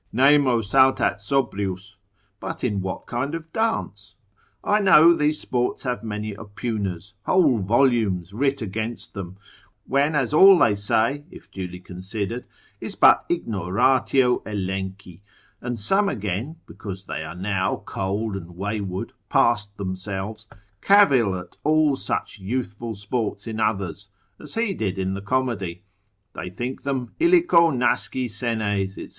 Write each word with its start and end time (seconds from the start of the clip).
Nemo 0.11 0.61
saltat 0.61 1.17
sobrius. 1.21 1.95
But 2.39 2.63
in 2.63 2.81
what 2.81 3.05
kind 3.05 3.35
of 3.35 3.53
dance? 3.53 4.15
I 4.63 4.79
know 4.79 5.13
these 5.13 5.39
sports 5.39 5.83
have 5.83 6.03
many 6.03 6.33
oppugners, 6.35 7.13
whole 7.27 7.59
volumes 7.59 8.33
writ 8.33 8.63
against 8.63 9.13
them; 9.13 9.37
when 9.85 10.15
as 10.15 10.33
all 10.33 10.57
they 10.57 10.73
say 10.73 11.25
(if 11.29 11.51
duly 11.51 11.79
considered) 11.79 12.45
is 12.79 12.95
but 12.95 13.25
ignoratio 13.29 14.39
Elenchi; 14.39 15.21
and 15.61 15.77
some 15.77 16.09
again, 16.09 16.55
because 16.65 17.03
they 17.03 17.23
are 17.23 17.35
now 17.35 17.83
cold 17.85 18.35
and 18.35 18.55
wayward, 18.57 19.13
past 19.29 19.77
themselves, 19.77 20.47
cavil 20.81 21.37
at 21.37 21.57
all 21.63 21.95
such 21.95 22.39
youthful 22.39 22.95
sports 22.95 23.45
in 23.45 23.59
others, 23.59 24.09
as 24.39 24.55
he 24.55 24.73
did 24.73 24.97
in 24.97 25.13
the 25.13 25.21
comedy; 25.21 25.83
they 26.33 26.49
think 26.49 26.81
them, 26.81 27.13
illico 27.19 27.69
nasci 27.71 28.25
senes, 28.25 28.93
&c. 28.93 29.07